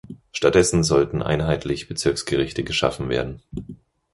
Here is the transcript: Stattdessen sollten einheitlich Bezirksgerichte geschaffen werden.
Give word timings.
Stattdessen 0.31 0.83
sollten 0.83 1.21
einheitlich 1.21 1.87
Bezirksgerichte 1.87 2.63
geschaffen 2.63 3.07
werden. 3.09 3.43